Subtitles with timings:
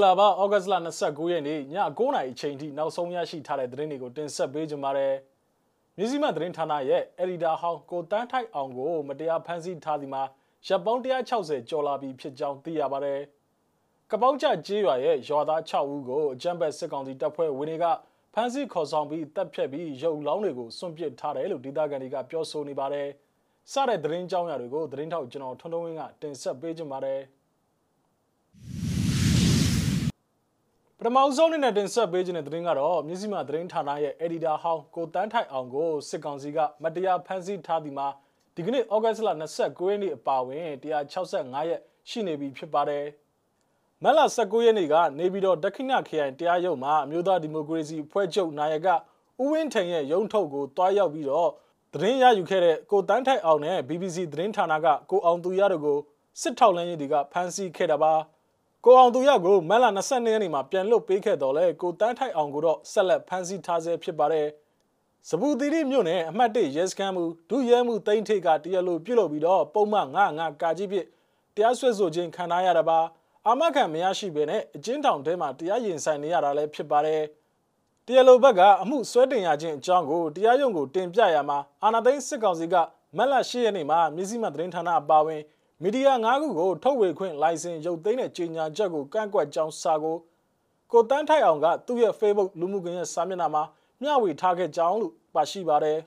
[0.00, 0.74] ္ဂလာပါဩဂတ်စ်လ
[1.04, 1.60] 29ရက်နေ့ည
[1.98, 5.14] 9:00နာရီအချိန်ထိနောက်ဆုံးရရှိထားတဲ့သတင်းတွေကိုတင်ဆက်ပေးကြပါမယ်။
[5.96, 10.22] မြစည်းမသတင်းဌာနရဲ့အက်ဒီတာဟောင်းကိုတန်းထိုက်အောင်ကိုမတရားဖမ်းဆီးထားသည်မှာ
[10.66, 13.20] ရပ်ပေါင်း160ကျော်လာပြီဖြစ်ကြောင်းသိရပါတယ်။
[14.10, 17.86] ကပောက်ကျကျေးရွာရဲ့ရွာသား6ဦးကိုအကြမ်းဖက်စစ်ကောင်စီတပ်ဖွဲ့ဝင်တွေက
[18.34, 23.08] ဖမ်းဆီးခေါ်ဆောင်ပြီးတပ်ဖြတ်ပြီးရုပ်လောင်းတွေကိုစွန့်ပစ်ထားတယ်လို့ဒေသခံတွေကပြောဆိုနေပါတယ်။
[23.72, 27.22] စတဲ့သတင်းကြောင်းရာတွေကိုသတင်းထောက်ကျွန်တော်ထွန်းထွန်းဝင်းကတင်ဆက်ပေးကြပါမယ်။
[31.02, 38.08] ပထမဆုံးအနေနဲ့တင်ဆက်ပေးခြင်းတဲ့သတင်းကတော့မြစည်းမသတင်းဌာနရဲ့ editor ဟောင်းကိုတန်းထိုက်အောင်ကိုစစ်ကောင်စီကမတရားဖမ်းဆီးထားသည်မှာ
[38.54, 39.28] ဒီကနေ့ဩဂတ်စ်လ
[39.60, 43.04] 29ရက်နေ့အပါအဝင်165ရက်ရှိနေပြီဖြစ်ပါတယ်။
[44.02, 48.88] မက်လ19ရက်နေ့ကနေပြည်တော်ဒက္ခိဏခရိုင်တရားရုံးမှာအမျိုးသားဒီမိုကရေစီဖွဲ့ချုပ်နာယက
[49.42, 51.50] ဦးဝင်းထိန်ရဲ့ရုံးထုတ်ကိုတွားရောက်ပြီးတော့
[51.94, 55.98] သတင်းရယူခဲ့တဲ့ကိုတန်းထိုက်အောင်နဲ့ BBC သတင်းဌာနကကိုအောင်သူရတို့ကို
[56.40, 58.14] စစ်ထောက်လန်းရေးတွေကဖမ်းဆီးခဲ့တာပါ။
[58.84, 64.46] ကိုအောင်သူရကိုမက်လာ22ရက်နေ့မှာပြန်လွတ်ပေးခဲ့တော့လဲကိုတန်းထိုက်အောင်ကိုတော့ဆက်လက်ဖမ်းဆီးထားဆဲဖြစ်ပါတယ်။
[65.28, 71.06] စပူတီရီမြို့နယ်အမှတ်1ရဲစခန်းမူဒုရဲမှုတိမ့်ထိတ်ကတရားလိုပြုတ်လို့ပြီးတော့ပုံမှန်99ကာကြီးဖြစ်
[71.54, 72.98] တရားစွဲဆိုခြင်းခံထားရတာပါ။
[73.46, 77.22] အာမခံမရရှိဘဲနဲ့အကျဉ်းထောင်ထဲမှာတရားရင်ဆိုင်နေရတာလည်းဖြစ်ပါတယ်။
[78.06, 82.74] တရားလိုဘက်ကအမှုဆွဲတင်ရခြင်းအကြောင်းကိုတရားရုံးကိုတင်ပြရမှာအာနာသိန်းစစ်ကောင်စီက
[83.16, 85.42] မက်လာ10ရက်နေ့မှာမြစည်းမသတင်းဌာနအပါအဝင်
[85.82, 90.16] မီဒီယာ၅ခုကိုထုတ်ဝေခွင့်လိုင်စင်ရုပ်သိမ်းတဲ့ကြေညာချက်ကိုကန့်ကွက်ကြောင်းစာကို
[90.92, 93.62] ကိုတန်းထိုက်အောင်ကသူ့ရဲ့ Facebook လူမှုကွန်ရက်စာမျက်နှာမှာ
[94.02, 95.98] မျှဝေထားခဲ့ကြောင်းလို့ပါရှိပါတယ်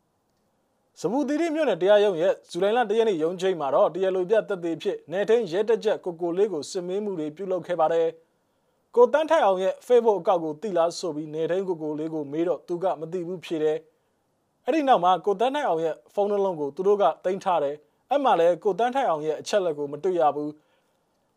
[1.00, 8.08] ။စပူတီရီမြို့နယ်တရားရုံးရဲ့ဇူလိုင်လ၁ရက်နေ့ရုံးချိန်မှာတော့တရားလိုပြသက်သေဖြစ်နေထင်းရဲတက်ချက်ကိုကိုလေးကိုစစ်မေးမှုတွေပြုလုပ်ခဲ့ပါတယ်။
[8.96, 13.78] ကိုတန်းထိုက်အောင်ရဲ့ Facebook အကောင့်ကိုတိလားဆိုပြီးနေထင်းကိုကိုလေးကိုမေးတော့သူကမသိဘူးဖြေတယ်။
[14.64, 17.76] အဲ့ဒီနောက်မှာကိုတန်းထိုက်အောင်ရဲ့ဖုန်းနှလုံးကိုသူတို့ကတင်ထားတယ်။
[18.12, 20.52] အဲ့မှာလည်းကိုတန်းထိုက်အောင်ရဲ့အချက်လက်ကိုမတွေ့ရဘူး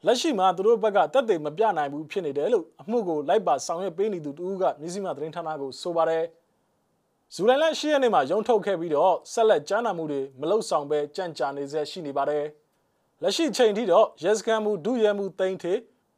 [0.06, 6.24] လက်ရှိမှာသူတို့ဘက်ကတက်သေးမပြနိုင်ဘူးဖြစ်နေတယ်လို့အမှုကိုလိုက်ပါဆောင်ရွက်ပေးနေသူတူကမြစည်းမသတင်းဌာနကိုဆိုပါတယ်
[7.34, 12.46] ဇူလိုင်လ10ရက်နေ့မှာရုံထုတ်ခဲ့ပြီးတော့ဆက်လက်ကြားနာမှုတွေမလုံဆောင်ပဲကြံ့ကြာနေစေရှိနေပါတယ်
[13.22, 15.74] လက်ရှိချိန်ထိတော့ရဲစခန်းမှုဒုရဲမှုတိန်ထေ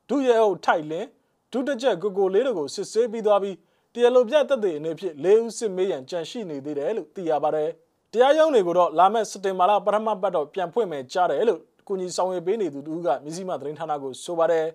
[0.09, 1.07] ဒုရဲအုပ်ထိုက်လင်း
[1.51, 3.56] ဒုတကြက်ကိုကိုလေးတို့ကိုစစ်ဆေးပြီးသွားပြီး
[3.94, 7.72] တရားလိုပြတက်တဲ့အနေဖြင့်၄ဦးစစ်မေးရန်ကြံရှိနေသေးတယ်လို့သိရပါတယ်။
[8.13, 14.68] တရားရုံးတွေကိုတော့လာမယ့်စက်တင်ဘာလပထမပတ်တော့ပြန်ဖွင့်မယ်ကြားတယ်လို့ကုညီဆောင်ရွက်ပေးနေသူတူကမြစည်းမသတင်းဌာနကိုဆိုပါတယ်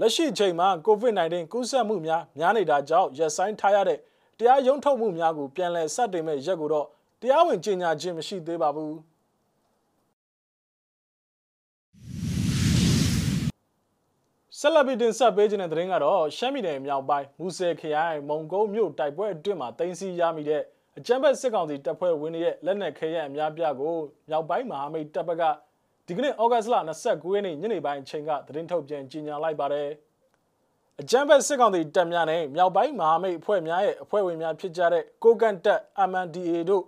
[0.00, 3.98] လက်ရှိချိန်မှာ COVID-19 ကူးစက်မှုများများနေတာကြောင့်ရက်ဆိုင်ထားရတဲ့
[4.38, 6.86] တရားရုံးထုတ်မှုများကိုပြန်လည်စတင်မဲ့ရက်ကိုတော့
[7.20, 8.96] တရားဝင်ကြေညာခြင်းမရှိသေးပါဘူး
[14.58, 20.62] ဆက်လက်ပြီးတင်ဆက်ပေးခြင်းတဲ့သတင်းကတော့ရှမ်းပြည်နယ်မြောက်ပိုင်းမူဆယ်ခရိုင်မုံကုန်းမြို့တိုက်ပွဲအတွင်းမှာတင်စီရမိတဲ့
[20.98, 23.96] အကြမ်းဖက်စစ်ကောင်စီတပ်ဖွဲ့ဝင်တွေရဲ့လက်နက်ခဲယမ်းအများပြားကို
[24.28, 25.44] မြောက်ပိုင်းမဟာမိတ်တပ်ဘက်က
[26.06, 26.74] ဒီကနေ့ဩဂတ်စ်လ
[27.06, 29.88] 29ရက်နေ့ညနေပိုင်းအချိန်ကသတင်းထုတ်ပြန်ကြေညာလိုက်ပါတယ်။
[31.00, 35.80] အကြမ်းဖက်စစ်ကောင်စီတပ်များနဲ့မြောက်ပိုင်းမဟာမိတ်အဖွဲ့များရဲ့အဖွဲ့ဝင်များဖြစ်ကြတဲ့ကိုကန်တပ်
[36.10, 36.82] MNDA တို့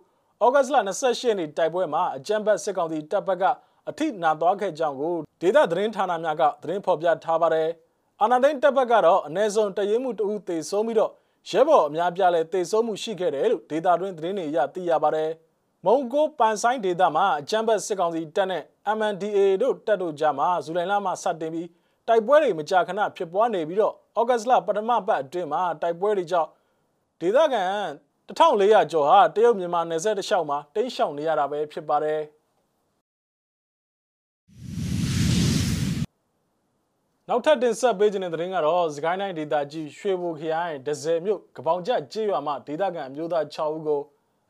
[0.45, 3.45] ဩဂတ်စ်လ28ရက်နေ့တိုက်ပွဲမှာအကြမ်းဖက်စစ်ကောင်စီတပ်ဘက်က
[3.89, 7.69] အထိနာသွားခဲ့ကြောင်းကိုဒေသသတင်းဌာနများကသတင်းဖော်ပြထားပါတယ်။
[8.21, 11.13] အာဏာသိမ်းတပ်ဘက်ကတော့အ ਨੇ စုံတရဲမှုတဦးသေဆုံးပြီးတော့
[11.49, 15.31] ရဲဘော်အများပြားလည်းတေဆုံးမှုရှိခဲ့တယ်လို့ဒေတာတွင်းသတင်းတွေအရသိရပါတယ်။
[15.85, 18.63] မုံကိုပန်ဆိုင်ဒေတာမှာအကြမ်းဖက်စစ်ကောင်စီတပ်နဲ့
[18.97, 21.69] MNDA တို့တပ်တို့ကြားမှာဇူလိုင်လမှာစတင်ပြီး
[22.09, 26.49] တိုက်ပွဲတွေမကြာခဏဖြစ်ပွားနေပြီးတော့ဩဂတ်စ်လပထမပတ်အတွင်းမှာတိုက်ပွဲတွေကြောင့်
[27.21, 27.65] ဒေသခံ
[28.29, 32.21] 1400ကျော်ဟာတရုတ်မြန်မာနယ်စပ်တစ်လျှောက်မှာတိမ်းရှောင်နေရတာပဲဖြစ်ပါတယ်။
[37.29, 44.01] နောက်ထပ်တင်ဆက်ပေးခြင်းတဲ့သတင်းကတော့စကိုင်းတိုင်းဒေသကြီးရွှေဘိုခရိုင်ဒဇယ်မြို့ကပောင်ကျကျေးရွာမှာဒေသခံအမျိုးသား6ဦးကို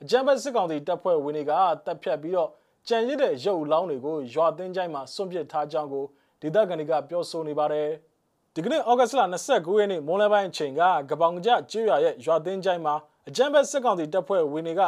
[0.02, 1.52] အကြမ်းဖက်စစ်ကောင်စီတပ်ဖွဲ့ဝင်တွေက
[1.86, 2.50] တပ်ဖြတ်ပြီးတော့
[2.88, 6.04] ကြံရစ်တဲ့ရုပ်လောင်းတွေကိုရွာသင်းချိုင်းမှာစွန့်ပစ်ထားကြောင်းကို
[6.42, 7.88] ဒေသခံတွေကပြောဆိုနေပါတယ်။
[8.54, 12.94] ဒီကနေ့ဩဂတ်စ်လ29ရက်နေ့မွန်းလယ်ပိုင်းအချိန်ကကပောင်ကျကျေးရွာရဲ့ရွာသင်းချိုင်းမှာ
[13.28, 14.82] အကြမ်းဖက်စစ်ကောင်စီတပ်ဖွဲ့ဝင်တွေက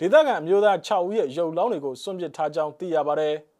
[0.00, 3.34] ဒေသခံအမျိုးသား6ဦးရဲ့ရုပ်လောင်းတွေကိုစွန့်ပစ်ထားကြောင်းသိရပါတယ်။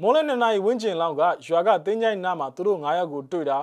[0.00, 3.58] မွန်လနှစ်နာရီဝန်းကျင်လောက်ကရွာကတင်းကြိုင်းနားမှာသူတို့9ယောက်ကိုတွေ့တာ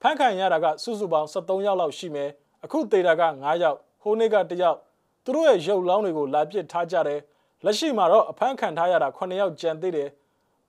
[0.00, 2.30] ဖမ်းခံရတာကစုစုပေါင်း73ယောက်လောက်ရှိမယ်
[2.64, 4.78] အခုတေတာက9ယောက်ဟိုနေ့က1ယောက်
[5.24, 7.20] သူတို့ရဲ့ရုပ်လောင်းတွေကိုလာပစ်ထားကြတယ်
[7.64, 10.08] လက်ရှိမှာတော့အဖမ်းခံထားရတာ9ယောက်ကြံသေးတယ်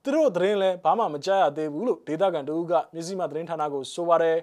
[0.04, 4.38] သူတို့သတင်းလဲဘာမှမကြားရသေးဘူးလို့ဒေသခံတို့ကမြစည်းမသတင်းဌာနကိုဆိုပါတယ်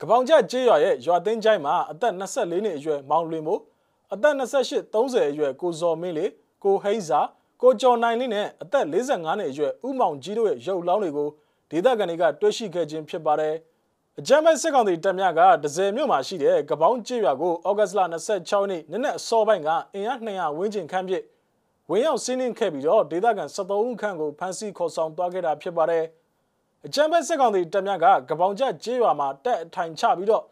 [0.00, 3.60] ကပောင်ကျကျေးရွာရဲ့ရွာသိန်းချိုင်းမှာအသက်24နှစ်အရွယ်မောင်လွင်မို့
[4.12, 6.30] အသက်28 30အရွယ်ကိုဇော်မင်းလေး
[6.64, 7.20] ကိုဟိန်းစာ
[7.62, 11.28] ကိုကျော်နိုင်လေးနဲ့အသက်45နှစ်အရွယ်ဦးမောင်ကြီးတို့ရဲ့ရုပ်လောင်းတွေကို
[11.70, 13.54] ဒေသခံတွေကတွေ့ရှိခဲ့ခြင်းဖြစ်ပါတယ်။
[14.18, 21.24] အကြမ်းဖက်စစ်ကောင်စီတပ်များကဒဇယ်မြို့မှာရှိတဲ့ကပောင်းကျေးရွာကိုဩဂတ်စ်လ26ရက်နေ့နက်နက်အစောပိုင်းကအင်အား200ဝန်းကျင်ခန့်ဖြင့်
[21.90, 26.04] ဝင်ရောက်စီးနင်းခဲ့ပြီးတော့ဒေသခံ73ဦးခန့်ကိုဖမ်းဆီးခေါ်ဆောင်သွားခဲ့တာဖြစ်ပါတယ်။
[26.86, 30.44] အကြမ်းဖက်စစ်ကောင်စီတပ်များကကပောင်ကျကျေးရွာမှာတက်အထိုင်ချပြီးတော့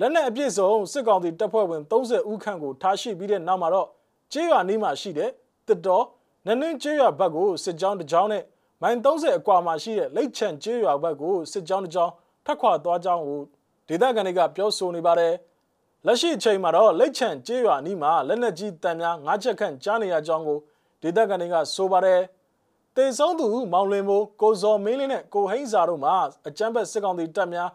[0.00, 3.88] လက်နက်အပြည့်စုံစစ်ကောင်စီတပ်ဖွဲ့ဝင်30ဦးခန့်ကိုထားရှိပြီးတဲ့နောက်မှာတော့
[4.32, 5.30] ကျေးရွာနီးမှာရှိတဲ့
[5.68, 6.04] တစ်တော်
[6.46, 8.44] နနင်းကျေးရွာဘက်ကိုစစ်ကြောင်းတစ်ကြောင်းနဲ့
[8.82, 12.12] မိုင်30အကွာမှာရှိတဲ့လိတ်ချန်ကျေးရွာဘက်ကိုစစ်ကြောင်းတစ်ကြောင်း
[12.44, 13.40] ထပ်ခွာသွားကြောင်းကို
[13.88, 15.34] ဒေသခံတွေကပြောဆိုနေပါတယ်
[16.06, 20.58] လက်ရှိအချိန်မှာတော့လိတ်ချန်ကျေးရွာနီးမှာလက်နက်ကြီးတန်များ၅ချက်ခန့်ကြားနေရကြောင်းကို
[21.02, 22.20] ဒေသခံတွေကဆိုပါတယ်
[22.96, 26.14] တေဆုံးသူမောင်လင်းမိုးကိုဇော်မင်းလင်းနဲ့ကိုဟိန်းစာတို့မှာ
[26.48, 27.70] အကြမ်းဖက်စစ်ကောင်စီတပ်များ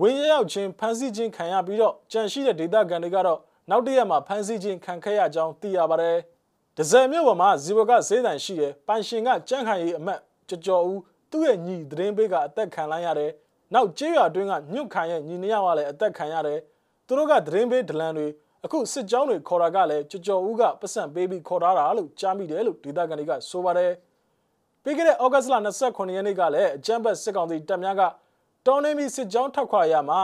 [0.00, 3.38] ဝင်းရရောက်ချင်းဖမ်းဆီးခြင်းခံရပြီးတော့ကြန့်ရှိတဲ့ဒေသခံတွေကတော့
[3.70, 6.16] နောက်တရက်မှာဖမ်းဆီးခြင်းခံခဲ့ရကြောင်းသိရပါတယ်။
[6.78, 11.00] ဒဇယ်မြို့ပေါ်မှာဇီဝကဈေးတန်ရှိတယ်။ပိုင်ရှင်ကကြန့်ခိုင်ရီအမတ်ကြော်ကြော်ဦး
[11.30, 13.30] သူ့ရဲ့ညီသတင်းပေးကအသက်ခံလိုက်ရတယ်။
[13.74, 16.58] နောက်ကျေးရွာတွင်းကညွတ်ခံရဲ့ညီနယောက်ကလည်းအသက်ခံရတယ်။
[17.06, 18.26] သူတို့ကသတင်းပေးဒလန်တွေ
[18.64, 23.92] အခုစစ်ကြောင်းတွေခေါ်တာကလည်းကြော်ကြော်ဦးကပတ်စံပေးပြီးခေါ်ထားတာလို့ကြားမိတယ်လို့ဒေသခံတွေကဆိုပါတယ်။
[24.82, 28.02] ပြီးခဲ့တဲ့ဩဂတ်စ်လ29ရက်နေ့ကလည်းအကြမ်းဖက်စစ်ကောင်စီတပ်များက
[28.66, 30.20] တောင်းနေပြီးစစ်ကြောင်းထွက်ခွာရမှာ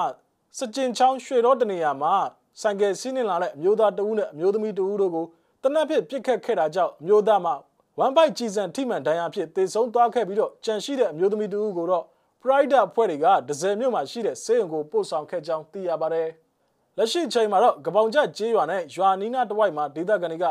[0.58, 2.14] စကြင်ချောင်းရွှေတော်တနေရာမှာ
[2.60, 5.26] ဆိုင်ကယ်စီးနှင်လာတဲ့အမျိုးသားတဦးနဲ့အမျိုးသမီးတဦးတို့ကို
[5.62, 7.52] တနက်ဖြစ်ပြစ်ခတ်ခဲ့တာကြောင့်အမျိုးသားမှ
[7.98, 12.04] ဝမ်ပိုက်ကြီးစံထိမှန်ဒဏ်ရာဖြစ်သေဆုံးသွားခဲ့ပြီးတော့ကြံရှိတဲ့အမျိုးသမီးတဦးကိုတော့
[12.42, 16.28] Pride အဖွဲ့တွေကဒဇယ်မြို့မှာရှိတဲ့စေယုံကိုပို့ဆောင်ခဲ့ကြောင်းသိရပါတယ်။
[16.96, 20.46] လက်ရှိချိန်မှာတော့ကပောင်ကျကျေးရွာနဲ့ရွာနီးနားတစ်ဝိုက်မှာဒေသခံတွေက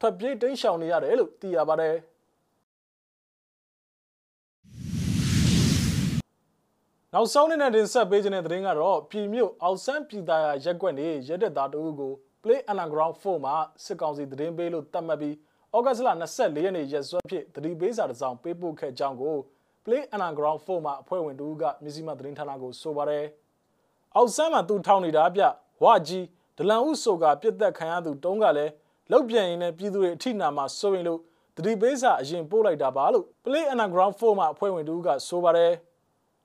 [0.00, 1.94] ထွက်ပြေးတိမ်းရှောင်နေရတယ်လို့သိရပါတယ်။
[7.14, 13.54] နောက်ဆုံးနေတဲ့တင်ဆက်ပေးခြင်းတဲ့သတင်းကတော့ပြည်မြို့အောက်ဆန်းပြည်သားရက်ကွက်နေရက်တဲ့သားတဦးကို Play Underground 4မှာ
[13.84, 15.34] စစ်ကောင်စီသတင်းပေးလို့တတ်မှတ်ပြီး
[15.74, 19.36] ဩဂတ်စ်လ24ရက်နေ့ရက်စွဲဖြစ်သတိပေးစာတစ်စောင်ပေးပို့ခဲ့ကြောင်းကို
[19.84, 23.24] Play Underground 4မှာအဖွဲ့ဝင်တဦးကမြစည်းမသတင်းဌာနကိုဆိုပါတယ်။
[24.16, 25.42] အောက်ဆန်းမှာသူထောင်နေတာပြ
[25.84, 26.24] ဝကြီး
[26.58, 28.72] ဒလန်ဦးဆိုကပြစ်သက်ခံရသူတုံးကလည်း
[29.10, 31.20] လောက်ပြန်ရင်လည်းပြည်သူတွေအထိနာမှာစိုးရင်လို့
[31.56, 35.72] သတိပေးစာအရင်ပို့လိုက်တာပါလို့ Play Underground 4မှာအဖွဲ့ဝင်တဦးကဆိုပါတယ်။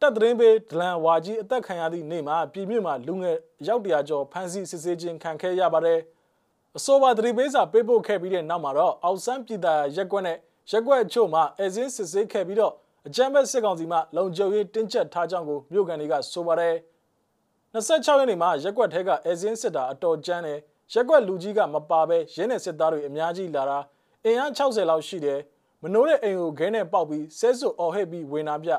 [0.03, 5.99] တက်သတင်းပေးဒလန်ဝါကြီးအသက်ခံရသည့်နေ့မှာပြည်မြို့မှာလူငယ်ရောက်တရာကျော်ဖမ်းဆီးစစ်ဆေးခြင်းခံခဲ့ရပါတယ်။
[6.77, 10.37] အဆိုပါသတင်းပေးစာပေးပို့ခဲ့ပြီးတဲ့နောက်မှာတော့အောက်ဆန်းပြည်သားရက်ကွက်နဲ့
[10.71, 12.73] ရက်ကွက်အချို့မှာအဲဇင်းစစ်ဆေးခဲ့ပြီးတော့
[13.07, 16.75] အကြမ်းဖက်စစ်ကောင်စီမှလုံခြုံရေးတင်းကျပ်ထားကြောင်းကိုမြို့ကန်တွေကဆိုပါတယ်။
[17.73, 20.59] 26ရက်နေ့မှာရက်ကွက်ထဲကအဲဇင်းစစ်တာအတော်ကျန်းတယ်
[20.93, 23.79] ရက်ကွက်လူကြီးကမပါဘဲရင်းနဲ့စစ်သားတွေအများကြီးလာတာ
[24.25, 25.39] အင်အား60လောက်ရှိတယ်
[25.83, 28.71] မနိုးတဲ့အိမ်ကိုခဲနဲ့ပေါက်ပြီးဆဲဆွအော်ဟစ်ပြီးဝင်လာပြ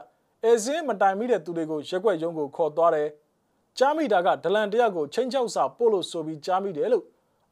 [0.45, 3.09] အဲစင်းမတိုင်မိတဲ့သူတွေကိုရက်ွက်ရုံးကိုခေါ်သွားတယ်။
[3.79, 7.05] ကြားမိတာကဒလန်တယောက်ကိုချင်းချောက်စာပို့လို့ဆိုပြီးကြားမိတယ်လို့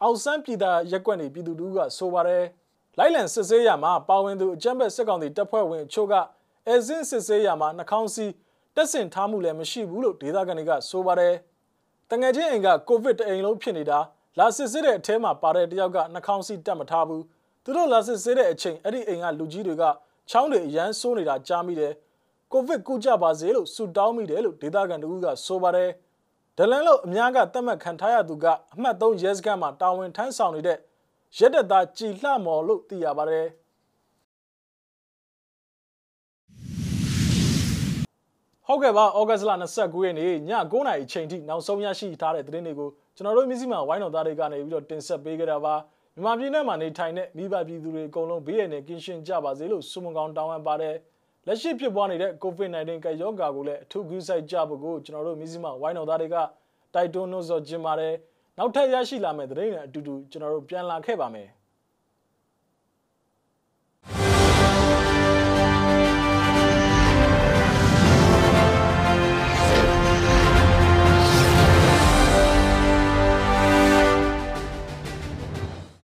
[0.03, 2.45] အောက်ဆန်းပြည်သားရက်ွက်နေပြည်သူတို့ကဆိုပါတယ်။
[2.99, 6.15] လိုက်လံစစ်ဆေးရမှာပါဝင်သူအကြမ်းဖက်စစ်ကောင်စီတပ်ဖွဲ့ဝင်အချို့က
[6.69, 8.33] အဲစင်းစစ်ဆေးရမှာနှာခေါင်းစီး
[8.77, 11.35] တက်ဆင်ထားမှုလည်းမရှိဘူးလို့ဒေသခံတွေကဆိုပါတယ်။
[12.11, 13.99] တငယ်ချင်းအိမ်ကကိုဗစ်တအိမ်လုံးဖြစ်နေတာ
[14.39, 17.23] လာစစ်ဆေးတဲ့အထဲမှာပါတဲ့တယောက်ကနှာခေါင်းစီးတက်မထားဘူး။
[17.65, 19.85] သူတို့လာစစ်ဆေးတဲ့အချိန်အဲ့ဒီအိမ်ကလူကြီးတွေက
[20.31, 21.93] ချောင်းတွေအရန်ဆိုးနေတာကြားမိတယ်။
[22.53, 25.91] ကိုဗစ်ကုကြပါစေလို့ဆုတောင်းမိတယ်လို့ဒေသခံတို့ကဆိုပါတယ်
[26.59, 30.79] ဒလန်လို့အများကသတ်မှတ်ခံထားရသူကအမှတ်3ရဲစခန်းမှာတာဝန်ထမ်းဆောင်နေတဲ့
[31.39, 33.47] ရက်တက်သားကြည်လှမော်လို့သိရပါတယ်
[38.67, 45.75] ဟုတ်ကဲ့ပါဩဂတ်စ်လ29ရက်နေ့ည9:00နာရီချိန်ထိနောက်ဆုံးရရှိထားတဲ့သတင်းတွေကိုကျွန်တော်တို့မြစည်းမဝိုင်းတော်သားတွေကနေပြီးတော့တင်ဆက်ပေးကြတာပါ
[46.15, 50.95] မြန်မာပြည်နယ်မှာနေထိုင်တဲ့မိဘပြည်သူတွေအကုန်လုံးဘေးရန်နဲ့ကင်းရှင်းကြပါစေလို့ဆုမွန်ကောင်းတောင်းပန်ပါတယ်
[51.47, 56.37] လက်ရှိဖြစ်ပွားနေတဲ့ COVID-19 ကပ်ရောဂါကိုလည်းအထူးဂရုစိုက်ကြဖို့ကိုကျွန်တော်တို့မြစည်းမဝိုင်းတော်သားတွေက
[56.95, 58.15] တိုက်တွန်းလို့ဆိုခြင်းပါတယ်
[58.59, 61.49] နောက်ထပ်ရရှိလာမယ့်သတင်းတွေအတူတူကျွန်တော်တို့ပြန်လာခဲ့ပါမယ်။